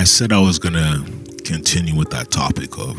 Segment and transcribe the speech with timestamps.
[0.00, 1.04] I said I was gonna
[1.44, 2.96] continue with that topic of,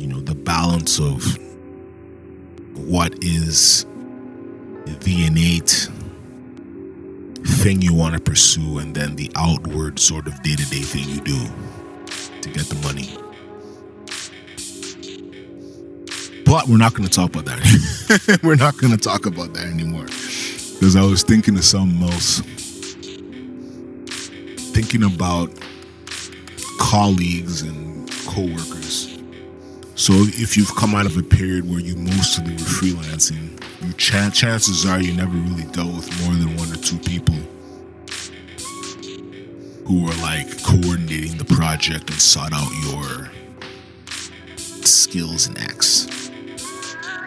[0.00, 1.36] you know, the balance of
[2.76, 3.86] what is
[4.86, 5.88] the innate
[7.44, 11.08] thing you want to pursue and then the outward sort of day to day thing
[11.08, 11.48] you do
[12.42, 13.10] to get the money.
[16.44, 18.38] But we're not going to talk about that.
[18.44, 20.04] we're not going to talk about that anymore.
[20.04, 22.59] Because I was thinking of something else.
[24.72, 25.50] Thinking about
[26.78, 29.18] colleagues and co-workers.
[29.94, 34.34] So if you've come out of a period where you mostly were freelancing, you ch-
[34.34, 37.34] chances are you never really dealt with more than one or two people
[39.86, 43.30] who were like coordinating the project and sought out your
[44.56, 46.30] skills and acts.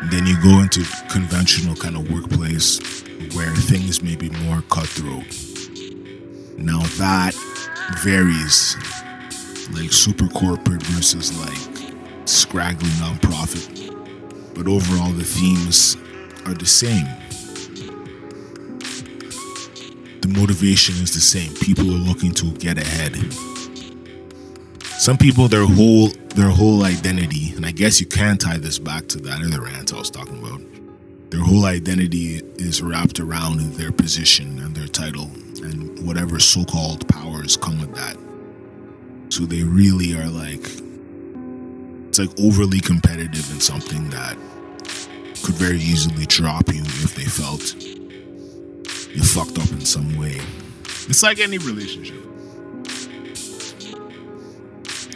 [0.09, 2.79] Then you go into conventional kind of workplace
[3.35, 5.52] where things may be more cutthroat.
[6.57, 7.33] Now that
[8.03, 8.75] varies
[9.73, 11.83] like super corporate versus like
[12.25, 13.93] scraggly nonprofit.
[14.53, 15.97] But overall, the themes
[16.45, 17.07] are the same.
[20.21, 21.53] The motivation is the same.
[21.55, 23.15] People are looking to get ahead.
[24.99, 29.07] Some people, their whole their whole identity, and I guess you can tie this back
[29.09, 30.61] to that other rant I was talking about.
[31.29, 35.29] Their whole identity is wrapped around their position and their title
[35.63, 38.17] and whatever so-called powers come with that.
[39.29, 40.67] So they really are like
[42.09, 44.37] it's like overly competitive in something that
[45.43, 47.73] could very easily drop you if they felt
[49.15, 50.39] you fucked up in some way.
[51.07, 52.23] It's like any relationship.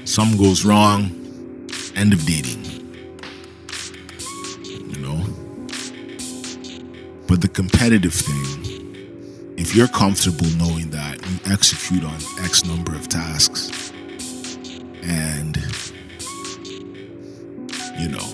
[0.05, 1.11] Some goes wrong,
[1.95, 2.65] end of dating.
[4.65, 5.23] You know?
[7.27, 8.66] But the competitive thing,
[9.67, 12.15] if you're comfortable knowing that you execute on
[12.45, 13.91] X number of tasks.
[15.03, 15.57] And
[17.99, 18.33] you know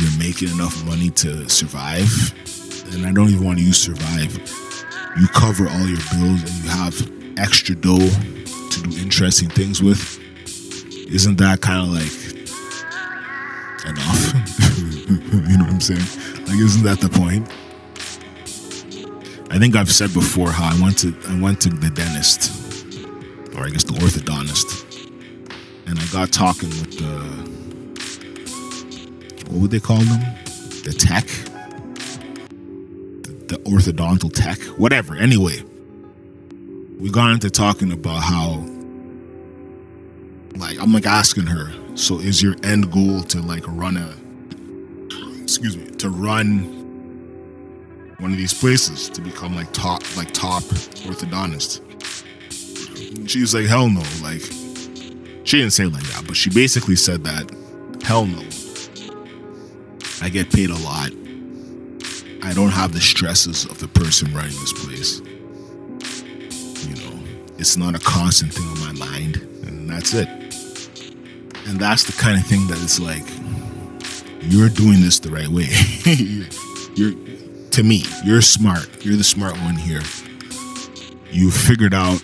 [0.00, 2.10] you're making enough money to survive.
[2.92, 4.36] And i don't even want to use survive.
[5.16, 8.10] You cover all your bills and you have extra dough
[8.70, 10.18] to do interesting things with.
[11.08, 12.10] Isn't that kind of like
[13.86, 14.34] enough?
[15.34, 16.00] You know what i'm saying?
[16.46, 17.48] Like isn't that the point
[19.54, 22.50] i think i've said before how i went to i went to the dentist
[23.56, 25.10] or i guess the orthodontist
[25.86, 27.54] and i got talking with the
[29.54, 30.20] what would they call them?
[30.82, 31.26] The tech?
[33.22, 34.58] The, the orthodontal tech?
[34.78, 35.14] Whatever.
[35.14, 35.62] Anyway,
[36.98, 38.64] we got into talking about how,
[40.56, 44.16] like, I'm like asking her, so is your end goal to like run a,
[45.40, 46.83] excuse me, to run
[48.18, 50.62] one of these places to become like top, like top
[51.04, 51.80] orthodontist?
[53.28, 54.02] She was like, hell no.
[54.22, 54.42] Like,
[55.44, 57.50] she didn't say like that, but she basically said that,
[58.02, 58.42] hell no.
[60.22, 61.10] I get paid a lot.
[62.42, 65.20] I don't have the stresses of the person running this place.
[66.86, 67.22] You know,
[67.58, 69.36] it's not a constant thing on my mind,
[69.66, 70.28] and that's it.
[71.66, 73.24] And that's the kind of thing that it's like,
[74.42, 75.68] you're doing this the right way.
[76.94, 77.12] you're,
[77.74, 79.04] to me, you're smart.
[79.04, 80.02] You're the smart one here.
[81.30, 82.22] You figured out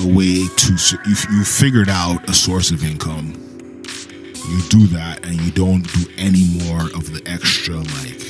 [0.00, 0.72] a way to,
[1.06, 3.32] you, you figured out a source of income
[4.48, 8.22] you do that and you don't do any more of the extra like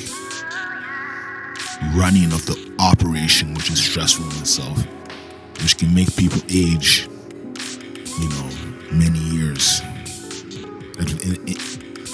[1.95, 4.83] running of the operation which is stressful in itself
[5.61, 7.07] which can make people age
[8.19, 8.49] you know
[8.91, 9.81] many years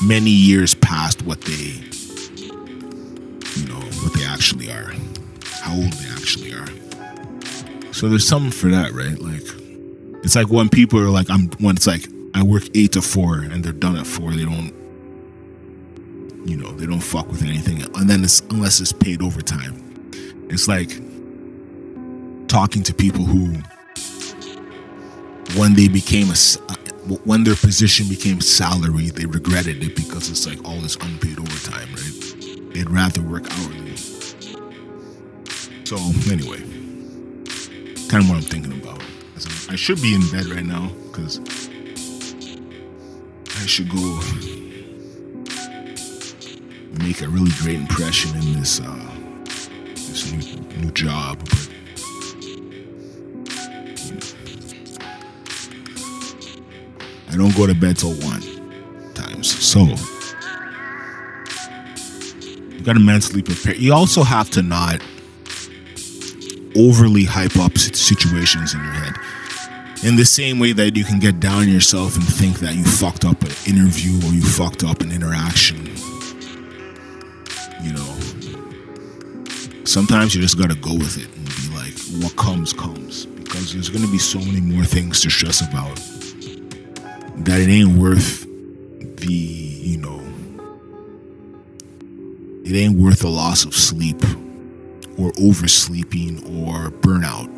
[0.04, 1.94] many years past what they
[5.75, 6.68] old they actually are
[7.94, 9.44] so there's something for that right like
[10.24, 13.38] it's like when people are like i'm when it's like I work eight to four
[13.38, 14.31] and they're done at four.
[14.31, 14.74] They don't,
[16.46, 17.81] you know, they don't fuck with anything.
[17.96, 20.12] And then it's unless it's paid overtime.
[20.50, 20.90] It's like
[22.50, 23.53] talking to people who,
[25.57, 26.36] when they became a,
[26.68, 26.75] uh,
[27.24, 31.88] when their position became salary, they regretted it because it's like all this unpaid overtime,
[31.94, 32.74] right?
[32.74, 33.95] They'd rather work hourly.
[35.86, 35.98] So
[36.32, 36.58] anyway,
[38.10, 39.00] kind of what I'm thinking about.
[39.70, 41.40] I should be in bed right now because
[43.62, 44.20] I should go
[47.04, 49.12] make a really great impression in this uh,
[49.94, 51.38] this new, new job.
[51.48, 51.70] But,
[57.30, 58.42] I don't go to bed till one
[59.14, 59.82] times, so
[62.72, 63.76] you gotta mentally prepare.
[63.76, 65.00] You also have to not
[66.75, 69.16] overly hype up situations in your head.
[70.04, 72.83] In the same way that you can get down on yourself and think that you
[72.83, 75.86] fucked up an interview or you fucked up an interaction.
[77.81, 78.19] You know,
[79.86, 83.25] sometimes you just gotta go with it and be like, what comes, comes.
[83.25, 85.95] Because there's gonna be so many more things to stress about
[87.45, 88.45] that it ain't worth
[89.18, 90.22] the, you know,
[92.63, 94.22] it ain't worth the loss of sleep
[95.17, 97.51] or oversleeping or burnout.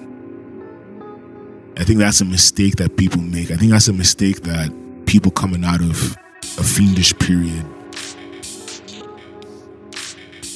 [1.79, 3.51] I think that's a mistake that people make.
[3.51, 4.73] I think that's a mistake that
[5.05, 6.17] people coming out of
[6.57, 7.65] a fiendish period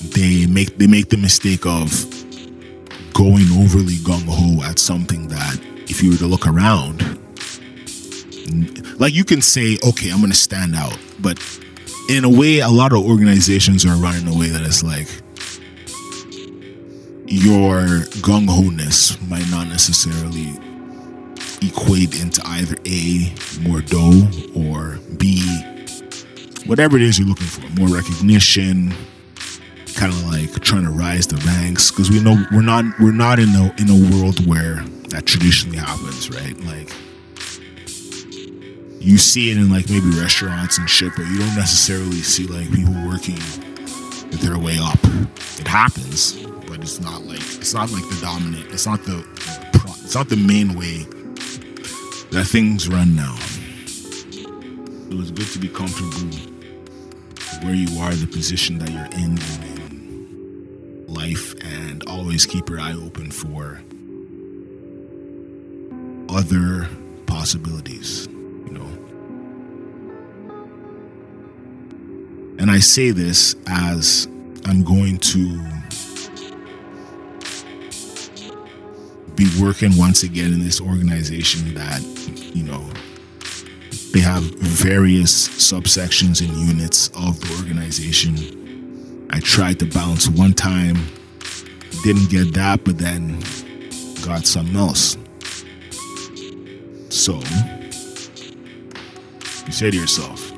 [0.09, 1.89] they make they make the mistake of
[3.13, 5.59] going overly gung ho at something that
[5.89, 7.01] if you were to look around
[8.99, 11.39] like you can say okay I'm going to stand out but
[12.09, 15.07] in a way a lot of organizations are running a way that is like
[17.31, 20.51] your gung ho ness might not necessarily
[21.61, 25.41] equate into either A, more dough, or B,
[26.65, 28.93] whatever it is you're looking for, more recognition,
[29.95, 31.89] kind of like trying to rise the ranks.
[31.89, 35.77] Because we know we're not we're not in a in a world where that traditionally
[35.77, 36.59] happens, right?
[36.65, 36.89] Like
[38.99, 42.69] you see it in like maybe restaurants and shit, but you don't necessarily see like
[42.71, 43.39] people working
[44.31, 44.99] their way up.
[45.59, 46.35] It happens,
[46.71, 48.65] but it's not like it's not like the dominant.
[48.71, 49.25] It's not the
[50.05, 50.99] it's not the main way
[52.31, 53.35] that things run now.
[55.09, 56.29] It was good to be comfortable
[57.61, 59.37] where you are, the position that you're in
[59.75, 63.81] in life, and always keep your eye open for
[66.29, 66.87] other
[67.25, 68.27] possibilities,
[68.65, 68.87] you know.
[72.59, 74.25] And I say this as
[74.63, 75.80] I'm going to
[79.41, 81.99] be working once again in this organization that,
[82.53, 82.87] you know,
[84.13, 89.27] they have various subsections and units of the organization.
[89.31, 91.07] I tried to bounce one time,
[92.03, 93.39] didn't get that, but then
[94.23, 95.17] got something else.
[97.09, 97.41] So,
[99.65, 100.51] you say to yourself,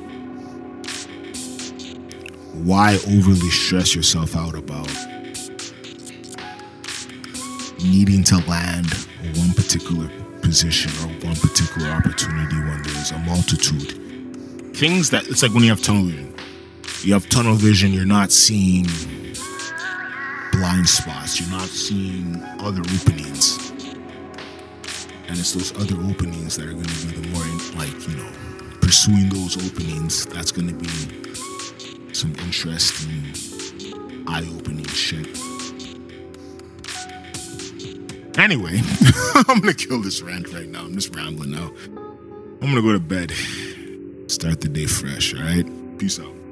[2.52, 4.90] why overly stress yourself out about
[7.94, 8.92] needing to land
[9.36, 10.10] one particular
[10.42, 14.76] position or one particular opportunity when there's a multitude.
[14.76, 16.34] Things that it's like when you have tunnel vision.
[17.02, 18.86] You have tunnel vision, you're not seeing
[20.50, 23.70] blind spots, you're not seeing other openings.
[25.28, 27.46] And it's those other openings that are going to be the more,
[27.78, 28.30] like, you know,
[28.80, 33.22] pursuing those openings, that's going to be some interesting,
[34.26, 35.53] eye opening shit.
[38.36, 38.80] Anyway,
[39.48, 40.80] I'm gonna kill this rant right now.
[40.84, 41.70] I'm just rambling now.
[42.60, 43.32] I'm gonna go to bed.
[44.26, 45.66] Start the day fresh, alright?
[45.98, 46.43] Peace out.